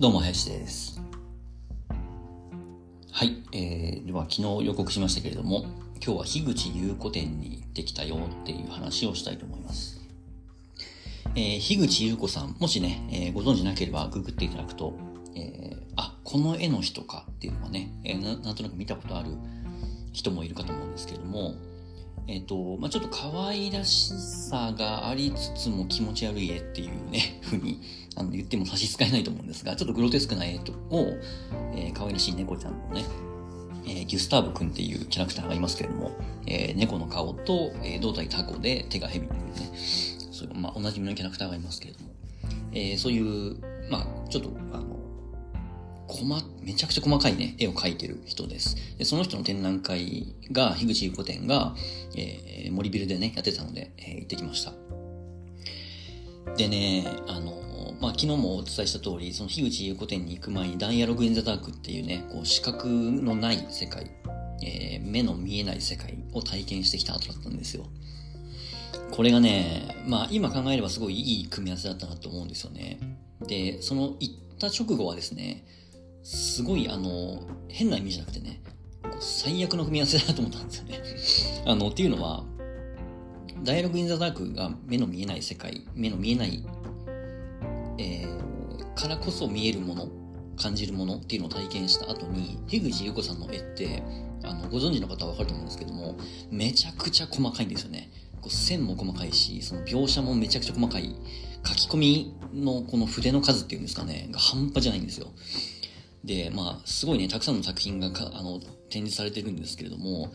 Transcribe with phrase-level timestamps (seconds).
[0.00, 1.00] どうも、林です。
[3.10, 5.64] はい、えー、では昨日予告しましたけれども、
[5.96, 10.00] 今日は樋口優子店に行ってきたよっていう話をしたいと思います。
[11.34, 14.96] えー、樋口優子さん、もしね、えー、ご存知なければググっていただくと、
[15.34, 19.32] えー、あ、この絵の人かっていうのがね、えー、なんとなく見たことある
[20.12, 21.56] 人もいるかと思うんですけれども、
[22.28, 27.80] えっ、ー、と、まあ、ちょっと可愛らしさがありつつも気持ち悪い絵っていうね、 ふうに
[28.16, 30.56] あの言っても差し支えないと思うんですが、ちょっとグロテスクな絵
[30.90, 31.16] を、
[31.74, 33.04] えー、可愛らしい猫ちゃんのね、
[33.86, 36.10] えー、ギュスターブ君っていうキャラクターがいますけれども、
[36.46, 39.78] えー、猫の顔と、えー、胴体タコで手が蛇っていうね、
[40.30, 42.10] そういう、まあ、おなじみのキャラクターがいますけれども、
[42.72, 43.56] えー、そういう、
[43.90, 44.82] まあ、ちょっと、あ、
[46.08, 48.76] 細、めちゃくちゃ細かいね、絵を描いてる人です。
[48.96, 51.74] で、その人の展覧会が、樋口優子展が、
[52.16, 54.72] えー、森ビルでね、やってたので、えー、行ってきました。
[56.56, 57.62] でね、あの、
[58.00, 64.10] まあ、昨日もお伝えした通り、その樋口優子展に行く前に、ダイアログ・イン・ザ・ダークっていうね、こう、視覚のない世界、
[64.62, 67.84] えー、目の見えない世界を体験してきた後だったんですよ。
[69.10, 72.98] これがね、まあ、今考えればすごいいい組み合わせだったなと思うんですよね。
[73.46, 75.64] で、その行った直後はですね、
[76.22, 78.60] すごい、あの、変な意味じゃなくてね、
[79.20, 81.02] 最悪の組み合わせだなと思ったんですよね。
[81.70, 82.44] あの、っていうのは、
[83.64, 86.64] ダイアログ・イン・ザ・ダークが目の見えない世界、目の見えない、
[87.98, 90.08] えー、からこそ見えるもの、
[90.56, 94.02] 感じるものっていうのを体験した後に、樋口優子さんの絵って、
[94.42, 96.16] あの、ご存知の方はわかると思うんですけども、
[96.50, 98.10] めちゃくちゃ細かいんですよね。
[98.40, 101.14] こう線も細かいし、その描写もめちゃくちゃ細かい。
[101.66, 105.28] 書き込みのこの筆の数っていうんですかね、が半端じゃないんですよ。
[106.24, 110.26] で、まあ、すごいね、たくさんの作品があの展示されてるんですけれども、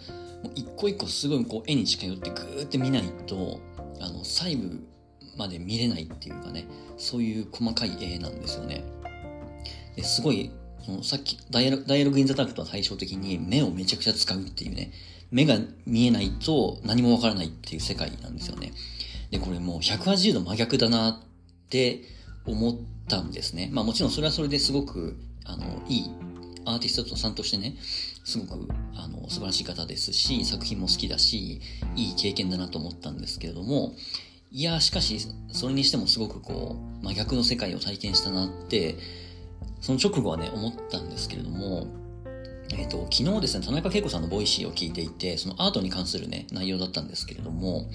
[0.44, 3.59] もう一個一個すごいこう絵に近寄ってグーって見ないと、
[4.00, 4.80] あの、細部
[5.38, 6.67] まで見れないっていうかね、
[6.98, 8.84] そういう細かい絵なんですよね。
[9.95, 10.52] ですごい、
[10.86, 14.92] そのさっきダイアロ、ダイアログインザタクとは対照的に目をめちゃくちゃ使うっていうね、
[15.32, 18.73] 目が見えないと何もわからないっていう世界なんですよね。
[19.32, 21.20] で、これもう180度真逆だなっ
[21.70, 22.02] て
[22.45, 22.76] 思っ
[23.08, 23.70] たんですね。
[23.73, 26.11] まあもちろんそれはそれですごくあの、いい
[26.65, 27.76] アーティストさんとしてね、
[28.23, 31.61] すごく、あの、素晴らしい方ですし、作品も好きだし、
[31.95, 33.93] いい経験だなと思ったんですけれども、
[34.52, 35.20] いや、しかし、
[35.52, 38.98] それにしてもすごくこう、真逆の世界を体験したなって、
[39.82, 41.87] その直後はね、思ったんですけれども、
[42.71, 47.89] えっ、ー、と、昨日ですね、田中恵子さんのボイシーを聞いていて、そのアートに関するね、内容だったんですけれども、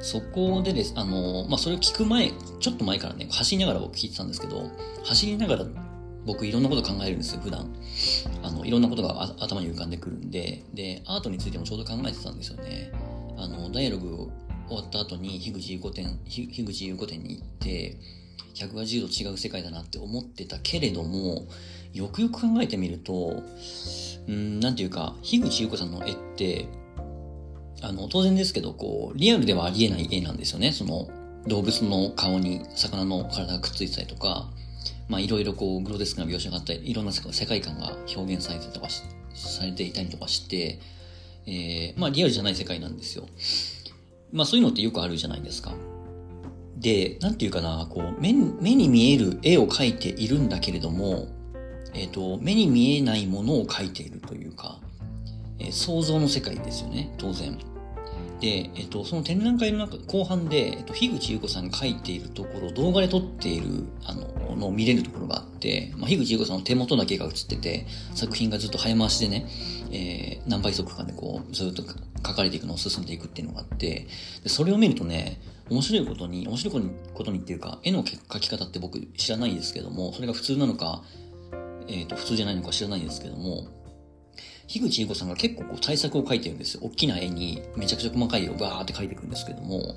[0.00, 4.70] そこでです、あの、まあ、それを聞く前、ちょっと前からね、走りながら僕聞いてたんですけど、
[5.04, 5.66] 走りながら
[6.26, 7.68] 僕いろんなこと考えるんですよ、普段。
[8.42, 12.92] あの、いろんなことが頭に浮かんでくるんで、で、アートについてもちょうど考えてたんですよね。
[13.36, 14.30] あの、ダイアログ
[14.68, 17.98] 終わった後に、樋口優子店、樋口優子店に行って、
[18.54, 21.46] 180度違う世界だなって思ってたけれども、
[21.92, 23.42] よくよく考えてみると、
[24.26, 26.68] うん、なんていうか、樋口優子さんの絵って、
[27.82, 30.72] あの、当然ですけど、こう、リアルではありえない絵なんですよね。
[30.72, 31.08] その、
[31.46, 34.50] 動物の顔に魚の体がくっついてたりとか、
[35.08, 38.88] まあいろいろこうグロテスクな描写があったり、いろんな世界観が表現されてとか
[39.34, 40.78] されていたりとかして、
[41.46, 43.26] えー、まあリアルじゃない世界なんですよ。
[44.32, 45.74] まあそういうのってよくあるじゃないですか。
[46.76, 51.28] で、なんていうかな、こう、目に見える絵を描いているんだけれども、
[51.94, 54.80] えっ、ー、と、目に見えないものを描いているというか、
[55.58, 57.58] えー、想像の世界ですよね、当然。
[58.40, 69.46] で、えっと、その展覧会の中、後半で、えっと、樋口優子さんが書いているところ、動画で撮っている、あの、のを見れるところがあって、まあ、樋口優子さんの手元だけが映ってて、作品がずっと早回しでね、
[69.90, 74.06] えー、何倍速かでこう、ずっと書かれていくのを進んでいくっていうのがあって、
[74.42, 75.40] でそれを見るとね、
[75.70, 81.02] 面白いことに、面白いことにっていうか、絵の描き方って僕知らないですけども、それが普通なのか、
[81.88, 83.66] えっ、ー、と、普通じゃないのか知らないですけども、
[84.66, 86.80] 樋口優子さんが結構こう対策を描いてるんですよ。
[86.82, 89.96] 大きな絵にめちゃくちゃ細かい絵をバーって描いていくんですけども、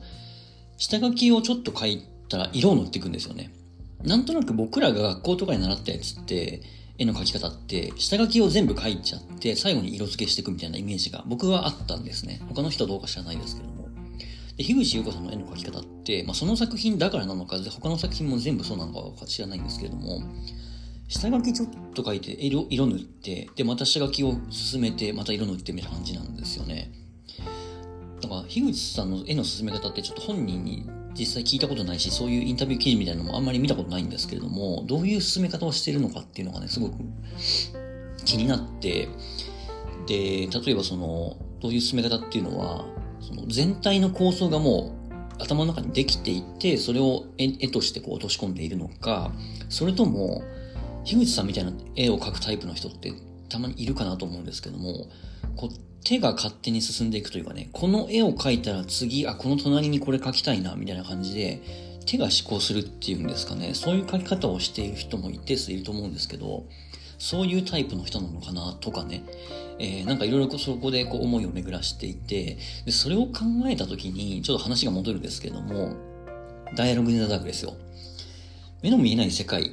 [0.77, 3.51] 下書きをちょっと描いたら色を塗っていくんですよね。
[4.03, 6.61] なんとなく僕らが学校とかに習ったやつって、
[6.99, 12.41] 絵の描き方って、下書きを全部描いちゃって、最後に色付けしていくみたいなイメージが僕はあったんですね。
[12.49, 13.87] 他の人どうか知らないですけども。
[14.57, 20.23] で、樋口優子さんの絵の描き方って、まあ、その作品だからなのか、他の作品も全部そうなのかは知らないんですけれども、
[21.07, 26.91] 下書きちょっと書いて色色塗って、で、また下書きを進めて、また色塗ってみたいな感じなんですよね。
[28.21, 36.95] だから、樋口さんの絵の進め方ってちょっと本人に実際聞いたことないし、そういうインタビュー記事みたいなのもあんまり見たことないんですけれども、どういう進め方をしてるのかっていうのがね、すごく
[38.25, 39.07] 気になって、
[40.07, 42.85] で、例えばその、どういう進め方っていうのは、
[43.21, 44.93] その全体の構想がも
[45.39, 49.31] う頭の中にできていて、それを絵としてこう落とし込んでいるのか、
[49.69, 50.43] それとも、
[51.07, 53.13] 樋口さんみたいな絵を描くタイプの人って
[53.47, 55.07] たまにいるかなと思うんですけども、
[55.55, 55.69] こう
[56.03, 61.61] 手が勝手に進んでいくというかね、この絵を描いたら次、あ、この隣にこれ描きたいな、みたいな感じで、
[62.05, 66.65] 手が思考するっていうんですかね、そういう描き方をしている人も一定数いると思うんですけど、
[67.17, 69.23] そういうタイプの人なのかなとかね、
[69.79, 75.95] えー、なんかいろいろそこでこう思いを巡らしていて、で、それを考えたときに、ちょっと話が戻るんですけども、
[76.75, 77.75] ダイアログ・イン・ザ・ダークですよ。
[78.83, 79.71] 目の見えない世界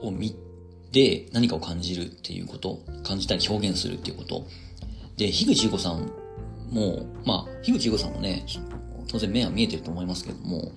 [0.00, 0.34] を見
[0.94, 4.46] て何かを感じるっていうこと、感じたり表現するっていうこと。
[5.16, 6.10] で、樋口優子さん
[6.70, 8.46] も、まあ、樋口優子さんもね、
[9.08, 10.72] 当然目は見えてると思いますけども、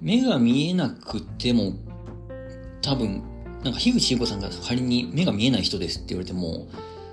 [0.00, 1.74] 目が見えなくても、
[2.82, 3.22] 多分、
[3.62, 6.66] なんか樋口優子さんが仮に目が見えない人ですって言われても、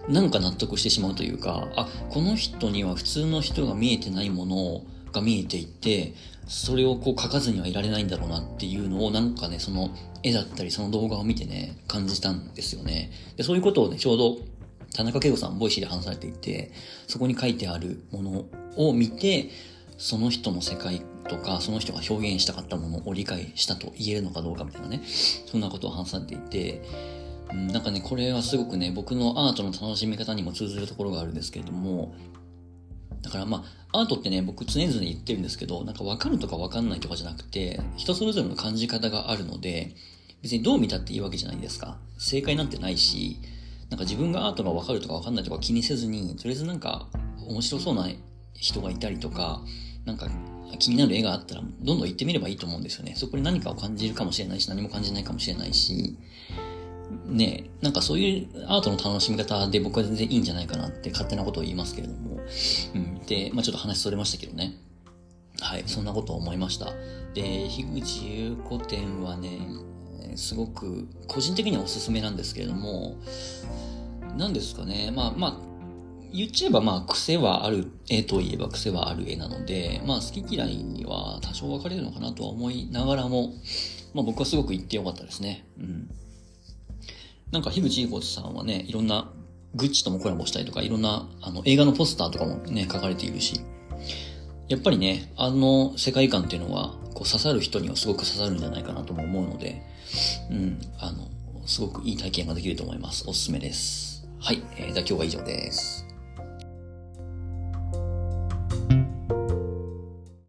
[0.10, 4.81] なんか納得してしまうというか、あ、この人には普通の人が見えてないもの
[5.12, 6.16] が見えていて、
[6.50, 9.92] それをこう書かずにはいられないんだろうなっていうのをなんかね、その
[10.24, 13.12] 絵だったりその動画を見てね、感じたんですよね。
[13.38, 14.38] でそういうことをね、ちょうど
[14.96, 16.72] 田中圭吾さん、ボイシーで話されていて、
[17.07, 18.46] そこに書いてあるもの
[18.78, 19.51] を見て、
[20.00, 26.81] その人の世界とか、その人が表現したかったものを理解したと言えるのかどうかみたいなね、そんなことを話されていて、
[27.52, 32.16] うん、なんかね、これはすごくね、僕のアートの楽しみ方にも通ずるところがあるんですけれども、
[33.21, 39.95] だからまあ、アートってね、僕常々言ってるんですけど、なんか分かるとか分かんないとかじゃなくて、人それぞれの感じ方があるので、
[40.42, 41.98] 別にどう見たっていいわけじゃないですか。
[42.18, 43.38] 正解なんてないし、
[43.89, 47.07] なんか自分がアートが分かるとか分かんないとか気にせずに、とりあえずなんか
[47.48, 48.07] 面白そうな
[48.54, 49.62] 人がいたりとか、
[50.06, 50.30] なんか
[50.77, 53.16] 気になる絵があったら、どんどん行ってみればいいと思うんですよね。
[53.18, 56.16] そこに何かを感じるかもしれないし、何も感じないかもしれないし、
[57.25, 62.39] ね、なんかそういうアートの楽しみ方で僕は全然いいんじゃないかなって勝手なことを言いますけれども。
[62.95, 63.19] うん。
[63.25, 64.73] で、まあちょっと話それましたけどね。
[65.61, 66.94] はい、そんなことを思いました。
[67.33, 69.59] で、樋口優子展はね、
[70.35, 73.17] すごく個人的にはおすすめなんですけれども、
[74.38, 75.69] 何ですかね、まあまあ、
[76.31, 83.53] 言っちゃえばまあ癖はある絵といえば癖はある絵なので、まあ好き嫌いには多少分かれるのかなとは思いながらも、
[84.13, 85.65] まあ僕はすごく言ってよかったですね。
[85.79, 86.09] うん。
[87.51, 89.31] なんか、樋口優子さんはね、いろんな、
[89.75, 93.62] グッチともコラボしたりとか、いろんな、あの、映画のポスターとかもね、書かれているし、
[94.69, 99.81] やっぱりね、あの世界観っていうのは、こう刺さる人にはすごく刺さるんじゃないかなとも思うので、
[100.51, 101.28] うん、あの、
[101.66, 103.28] すごくいい体験ができると思います。
[103.28, 104.28] おすすめです。
[104.40, 106.08] はい、えー、じゃあ今日は以上です。